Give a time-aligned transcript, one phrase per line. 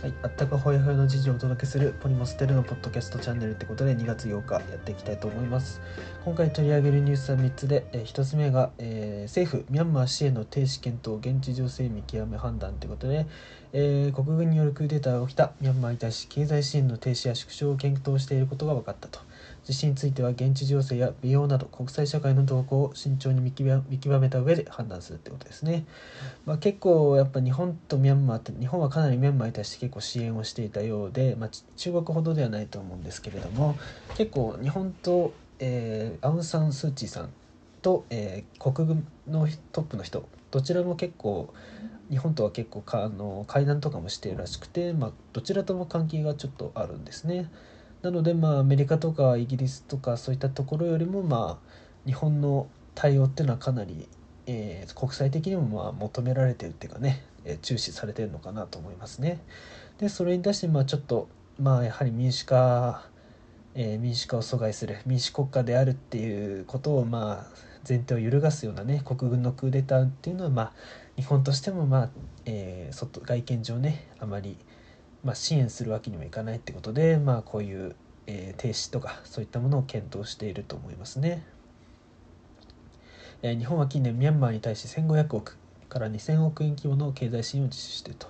[0.00, 5.80] はい、あったかほやほやの時事をお届けするポリモステルのポッドキャストチャンネルってことで2月8日やっていきたいと思います。
[6.24, 13.26] 今回取り上げるニュースは3つで、えー、1つ目が、えー、政府ミャンマー支援の停止検討現地情勢見極め判断ということで、
[13.72, 15.52] えー、国軍によるクーデターが起きた。
[15.60, 19.20] ミャンマーに対し経済支援の停止や縮小を検討していることが分かったと。
[19.68, 25.84] 地震については現地情勢や美容など国際社会の動向を慎重に見極めた上で判断するってことですね、
[26.46, 33.76] まあ、結構やっぱ日本とミャンマーって日本はかなりミャンマーに対して結構支援をしていたようで、まあ、中国ほどではないと思うんですけれども
[34.16, 37.30] 結構日本と、えー、アウン・サン・スー・チーさん
[37.82, 41.52] と、えー、国軍のトップの人どちらも結構
[42.10, 47.50] 日本とは結構かあの会談とかもしてるらしくて、まあ、どちらとも関係がちょっとあるんですね。
[48.02, 51.68] なのでまあアメリカとかイギリスとかそういったところよりもまあ
[52.06, 54.08] 日本の対応っていうのはかなり、
[54.46, 59.40] えー、国際的にもまあ求められてるっていうかね、えー、注視されてるのかなと思いますね。
[59.98, 61.28] でそれに対してまあちょっと
[61.60, 63.04] まあやはり民主化、
[63.74, 70.72] えー、民主化を阻害する民主国家であるっていうことをまあ前提を揺るがすようなね国軍のクーデターっていうのはまあ
[71.18, 72.10] 日本としてもまあ、
[72.46, 74.56] えー、外外見上ねあまり
[75.24, 81.44] まあ、支援するわけにもいかないってことで、まあ、こういう、えー、停止とかそういったものを検討していると思いますね。
[83.42, 85.56] え、日本は近年ミャンマーに対し1500億
[85.88, 88.26] から2000億円規模の経済支援を実施していると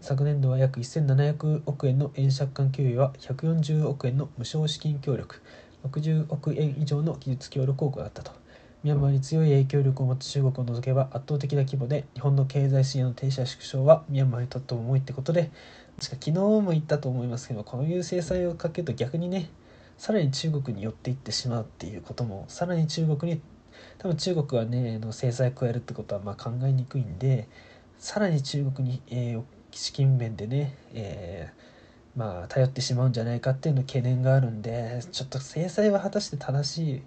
[0.00, 5.40] 昨年度は約1700億円の円借款給与は140億円の無償資金協力
[5.84, 8.32] 60億円以上の技術協力を行ったと
[8.84, 15.50] ミャンマーに強い影響力を持つ中国を除けば圧倒的な規模で日本の経済支援の停止や縮小はミャンマーにとっても重いってことで
[15.98, 19.50] 確か昨日も言ったと思いますけどこういう制裁をかけると逆にね
[19.96, 23.40] さらに中国に寄っていってしまうっていうこともさらに中国に
[23.98, 27.48] 多分中国はねの制裁を加えるってことはまあ考えにくいんで
[27.98, 37.02] さらに中国に、えー、資金面でね、えー、まあ頼ってしまうんじゃないかっていうの懸念があるんでちょっと制裁は果たして正しい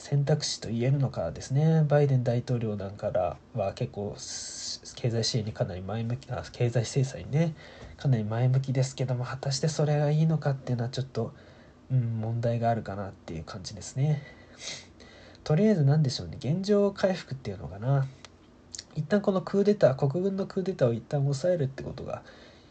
[0.00, 1.84] 選択肢と言えるのかですね。
[1.86, 4.16] バイデン大統領なんかは結構
[4.96, 7.54] 経済支援にかなり前向きあ経済制裁にね。
[7.98, 11.34] かなり前向きですけども果たしてそれがいいのかっていうのはちょっと、
[11.92, 14.22] うん、問題があるかなっていう感じですね。
[15.44, 16.38] とりあえず何でしょうね。
[16.38, 18.06] 現状回復っていうのかな。
[18.94, 22.22] 一旦このクーデター国軍のクーデターを一旦抑えるってことが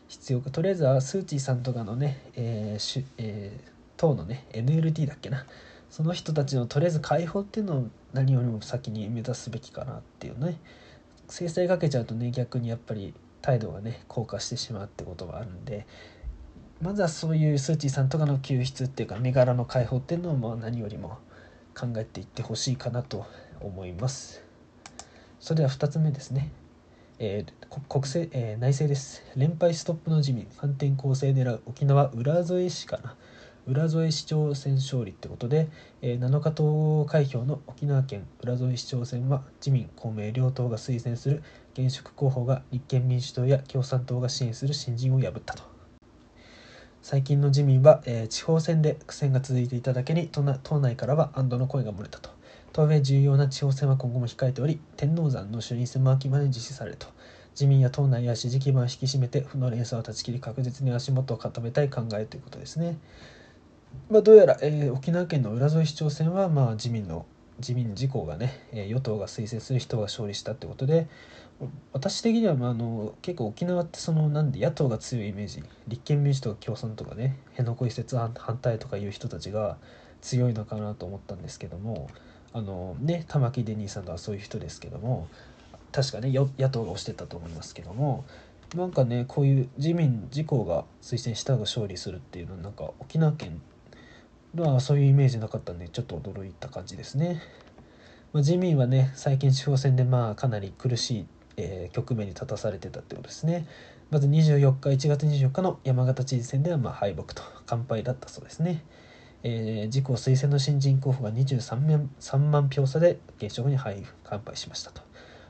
[0.08, 0.50] 必要か。
[0.50, 5.46] とりあえずはスー・チーさんとかのね、えーしえー、党のね NLD だっけな。
[5.90, 10.60] その人たちのとりあえず解放っていうのを何よりも先に目指すべきかなっていうね。
[11.28, 15.86] 制裁かけちゃうとね逆にやっぱり態度がね硬化してしまうってことがあるんで。
[16.82, 21.18] まずはそういうスー・チーさんとかの救出っていうか身柄の解放っていうのをまあ何よりも
[21.78, 23.26] 考えていってほしいかなと
[23.60, 24.42] 思います。
[25.42, 26.52] それでは2つ目ですね。
[27.20, 29.24] えー、国政、えー、内政です。
[29.36, 30.48] 連敗ストップの自民。
[30.56, 33.16] 反転攻勢狙う沖縄浦添市かな。
[33.70, 35.68] 浦添市長選勝利ってことで、
[36.02, 41.44] えー、7日投開票の沖縄県浦添市長選は自民公明両党が推薦する
[41.74, 45.62] 現職候補が立憲民主党や共産党が支援する新人を破ったと。
[47.04, 52.32] 最近の自民は、えー、地方選で苦戦が続いていただけに党内からは安堵の声が漏れたと。
[52.74, 57.06] 当面重要な地方選は今後も控えており天王山の衆院選も秋まで実施されると。
[57.52, 62.98] 自民や党内や支持基盤を引き締めて負の連鎖を断ち切り確実に足元を固めたい考えということですね。
[64.10, 67.26] まあ、どうやら、えー、沖縄県の浦添市長選は、まあ、自民の
[67.60, 71.08] 自民自公がね、えー、与党が推薦する人が勝利したってことで
[71.92, 79.78] 私的には、まあ、あの結構沖縄ってそのなんで野党が強いイメージ立憲民主党共産とかね辺野古移設反対とかいう人たちが
[80.22, 82.10] 強いのかなと思ったんですけども
[82.54, 85.28] あのね玉城デニーさんとはそういう人ですけども
[85.92, 88.26] 確かね野党が推してたと思いますけども
[88.76, 93.62] なんかねこういう自民自公が推薦したが勝利するっていうのはなんか沖縄県
[94.56, 97.42] はそういうイメージなかったんでちょっと驚いた感じですね。
[98.34, 101.26] まあ、自民はね最近地方選でまあかなり苦しい、
[101.58, 103.68] えー、局面に立たされてたってことですね。
[104.10, 108.84] まず24日1月24日の山形知事選ではまあ敗北と完敗だったそうですね。
[109.44, 115.09] えー、自公推薦の新人候補が23万 ,3 万票差で現職に敗完敗しましたと。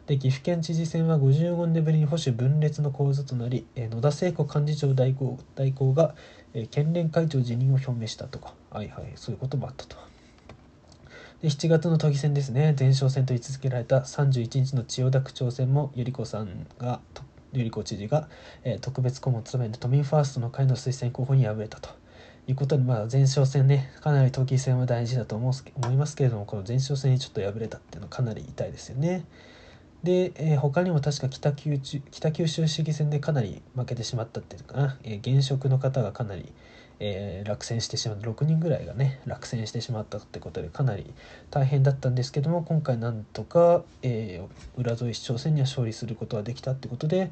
[0.09, 6.15] で岐阜県知事選は55年ぶりに保守分裂の構図となり、え、野田聖子幹事長代行代行が、
[6.55, 9.95] え、県連会長辞任を表明したとか、はいはい、そういうこともあったと。
[11.43, 17.01] で7月の都議選ですね、前哨戦と位置づけられた31日の千代田区長選も、百合子さんが、
[17.53, 18.29] 百合子知事が、
[18.63, 21.89] え、特別顧問を務める都民ファーストの会の推薦候補に敗れたと。
[22.47, 25.53] いうことで、まあ、前哨戦ね、かなり都議選は大事だと思
[25.91, 29.23] いますけれども、この前哨戦にちょっと敗れたっていうのはかなり痛いですよね。
[30.03, 36.53] で、えー、他にも確か北九州北九州市議選でかなり負けてしまったっていうかな、えー、現職の方がかなり、
[36.99, 38.29] えー、落選してしまった。
[38.29, 41.13] 6人ぐらいがね落選してしまったってことでかなり
[41.51, 47.31] 大変だったんですけども今回なんとか、えー、浦添市長選には勝利することができたってことで、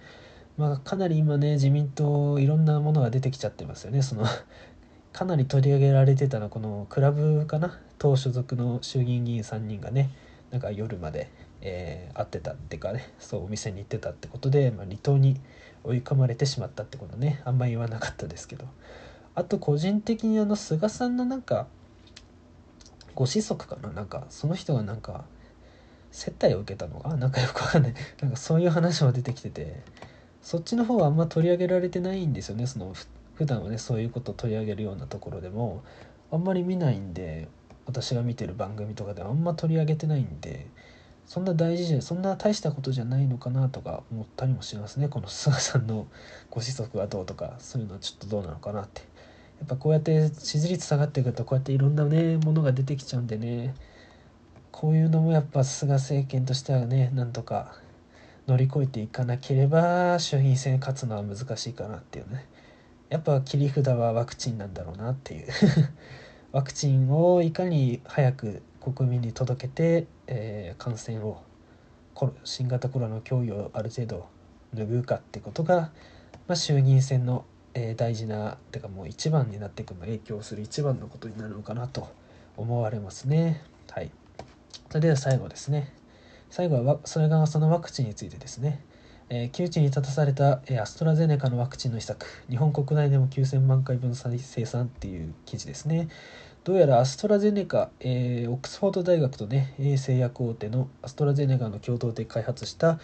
[0.58, 4.02] まあ、かなり今ね自民党いろんなものが出てきちゃってますよね。
[4.02, 4.26] その
[5.14, 7.80] かなり取り上げられてたのはこのクラブかな？
[7.98, 10.12] 党所属の衆議院議員3人がね
[10.52, 11.32] なんか夜まで
[11.62, 15.40] えー、会ってたっていうかねそうお店に行ってたってことで、まあ、離島に
[15.84, 17.42] 追い込まれてしまったってことね。
[17.46, 18.66] あんま言わなかったですけど。
[19.36, 21.68] あと個人的にあの菅さんのなんか
[23.16, 23.90] ご子息かな？
[23.92, 25.24] なんかその人がなんか
[26.12, 27.94] 接待を受けたのがなんかよくわかんない。
[28.22, 29.82] なんかそういう話も出てきてて
[30.42, 32.68] そっちの方はあんま取り上げられてないんですよね。
[32.68, 32.94] その
[33.36, 35.84] 普段はねそういうことを取り上げるようなところでも。
[36.30, 37.48] あんまり見ないんで
[37.86, 40.68] 私が見てる番組とかであんま取り上げてないんで
[41.28, 45.10] そんな大事じゃそんな大したことじゃないのかなとか思ったりもしますね。
[45.10, 46.08] この菅さんの
[46.50, 49.02] ご子息はどうとかそういうのはちょっとどうなのかなって。
[49.60, 53.76] やっぱこうやって支持率下がっていくとこうやっていろんなねものが出てきちゃうんでね。
[54.72, 57.76] こういうのもやっぱ菅政権としてはねなんとか
[58.48, 62.48] 乗り越えていかなければ衆院選勝つのは難しいかなっていうね。
[63.10, 65.48] やっぱ切り札はワクチンなんだろうなっていう。
[66.54, 71.42] ワクチンをいかに早く国民に届けて、えー、感染を
[72.44, 74.28] 新型コロナの脅威をある程度
[74.74, 75.92] 拭うかってことが、
[76.48, 82.10] まあ、衆議院選の、えー、大事なてかもう一番になっていくの影響する一番のことになるのかなと
[82.56, 83.62] 思われますね。
[83.92, 84.12] はい、
[84.90, 85.94] それでは最後ですね。
[86.50, 88.82] 最後はそれがそのワクチンについてですね。
[89.30, 96.08] えー、窮地に立たされた、えー、アストラゼネカのワクチンの施策日本国内でも9000万回分生産っていう記事ですね、
[96.68, 103.00] どうやらアストラゼネカ、えー、オックスフォード大学とね、製薬大手のアストラゼネカの共同で開発した、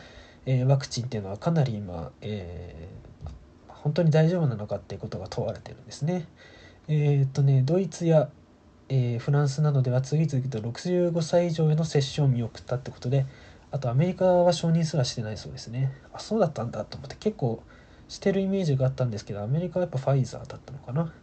[0.46, 3.30] えー、ワクチンっていうのはかなり今、えー、
[3.70, 6.28] 本当に大丈夫なのかっていうことが問われてるんですね。
[6.90, 8.28] えー、っとね、ドイツや、
[8.90, 13.26] えー、フランスなどでは次々と65歳以上への接種を見送ったってことで、
[13.72, 15.94] あとアメリカは承認すらしてないそうですね。
[16.12, 17.64] あ、そうだったんだと思って結構
[18.10, 21.14] してるイメージがあったんですけど、アメリカはやっぱファイザーだったのかな。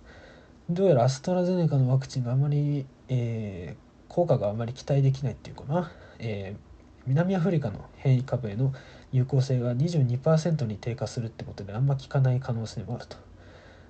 [0.70, 5.90] どうやらアストラゼネカのワクチンがあまり、えー、効果があまり期待できないっていうかな、
[6.20, 6.60] えー、
[7.06, 8.72] 南アフリカの変異株への
[9.10, 13.16] 有効性が22%に低下するってことであんま効かない可能性もあると。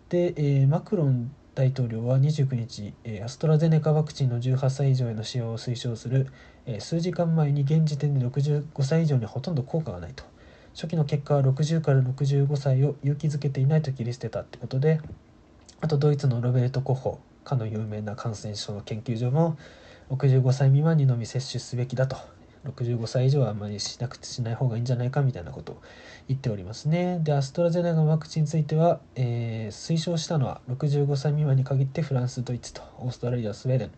[0.09, 6.29] で、えー、マクロン大統領は29日、えー、アストラゼネカワクチンの18歳以上への使用を推奨する、
[6.65, 10.25] えー、数時間前に現時点で65歳以上にほとんど効果がないと
[10.73, 15.01] 初期の結果は60から65歳を勇気づけていないと切り捨てたってことで
[15.81, 19.57] あとドイツのロベルト・コッホかの有名な感染症の研究所も
[20.11, 22.17] 65歳未満にのみ接種すべきだと
[22.65, 25.83] 65歳以上はあまりしなくてしない方がいいんじゃないかみたいなことを
[26.29, 27.19] 言っておりますね。
[27.23, 33.91] で、アストラゼネカのワクチンについては、えー、推奨したのは65歳未満に限ってフランス、ドイツとオーストラリア、スウェーデン、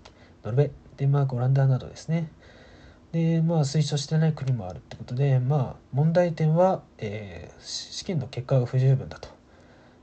[0.44, 2.30] ノルウェー、デンマーク、オランダなどですね。
[3.10, 9.31] で、まあ推奨してない国もあるってことで、まあ問題点は、えー、試験の結果が不十分だと。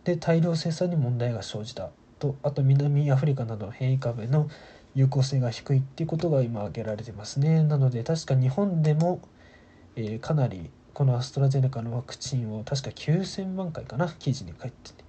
[0.10, 1.90] で大量生産に問題が生じた
[2.20, 2.36] と。
[2.44, 4.50] あと南アフリカなどの変異株への
[4.96, 7.64] 有効性が低いっていうことが今挙げられてますね。
[7.64, 9.22] なので確か日本でも、
[9.96, 15.04] えー、かなりこのアストラゼネカのワクチンを確か9000万回かな記事に書いてて。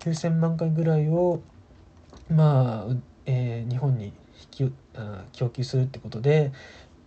[0.00, 1.40] 9000万回ぐらいを
[2.30, 2.94] まあ、
[3.26, 4.12] えー、日本に引
[4.68, 4.72] き
[5.32, 6.52] 供給するってことで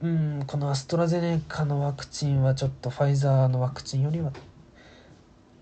[0.02, 4.32] うんこのアストラゼネカのワクチンはちょっとファイザーのワクチンよりは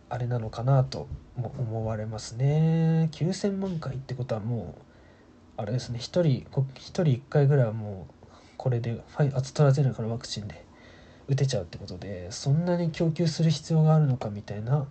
[0.10, 3.10] あれなのかなと思われますね。
[3.12, 4.76] 9000万回ってことはも
[5.58, 6.00] うあれですね。
[6.00, 6.42] 1人1
[6.74, 8.28] 人1回ぐらいはもう
[8.58, 10.66] これでファイアストラゼネカのワクチンで
[11.28, 14.88] 打てちゃうってことでそんなに供給する必要があるのかみたいな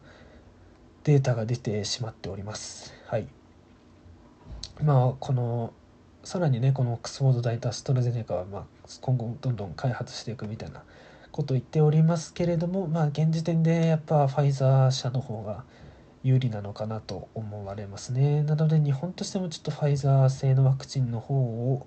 [1.04, 2.94] データが出てしまっております。
[3.06, 3.28] はい。
[4.82, 5.72] まあこの
[6.22, 8.64] さらにねこのオックスフォード大とアストラゼネカはまあ
[9.00, 10.82] 今後どんどん開発していくみたいな
[11.30, 15.64] ことを言っておりますけれどもまあ現時点でやっぱファイザー社の方が
[16.22, 18.42] 有利なのかなと思われますね。
[18.42, 21.86] なので日本としてもちょっとファイザー製のワクチンの方を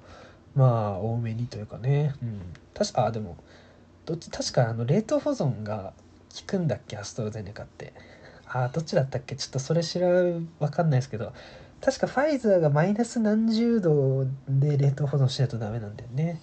[0.55, 2.41] まあ多めにというかね、うん、
[2.73, 3.37] 確かあでも
[4.05, 5.93] どっち確かあの冷凍保存が
[6.35, 6.97] 効くんだっけ？
[6.97, 7.93] アストロゼネカって。
[8.47, 9.35] あどっちだったっけ？
[9.35, 11.33] ちょっとそれ知ら分かんないですけど。
[11.81, 16.41] 確かファイザーがマイナス何十度で冷凍保存しないとダメなんだよね。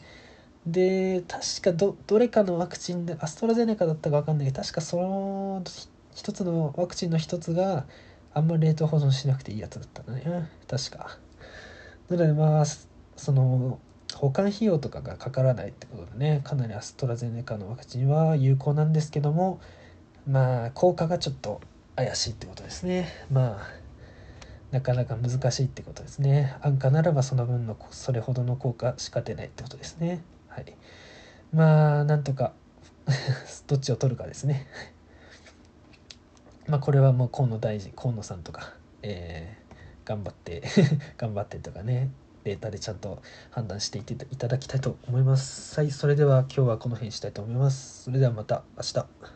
[0.66, 5.62] で確かどどれかのワクチンでアストラゼネカだったか分かんないけど確かその
[6.16, 7.87] 一つのワクチンの一つが
[8.32, 10.50] あんまり冷凍保存しなくていいやつだったんだね。
[10.66, 11.18] 確か。
[12.08, 12.64] なのでまあ
[13.16, 13.78] その
[14.14, 19.61] 保管費用とかがかからないってことでねかなりアストラゼネカのワクチンは有効なんですけども
[20.26, 21.61] まあ効果がちょっと
[21.96, 23.08] 怪しいってことですね。
[23.30, 23.68] まあ
[24.70, 26.56] なかなか難しいってことですね。
[26.62, 30.25] 安価ならばその分のそれほどの効果しか出ないってことですね。
[30.49, 30.76] はい。
[31.52, 32.54] まあなんとか
[33.68, 34.66] どっちを取るかですね。
[36.68, 40.62] まあこれはもう河野大臣河野さんとかえー、頑張って
[41.16, 42.11] 頑張ってとかね
[42.44, 44.02] データでちゃんと判断してい
[44.37, 45.80] ただきたいと思います。
[45.80, 48.04] はい、それでは今日はこの辺にしたいと思います。
[48.04, 49.36] それではまた明日。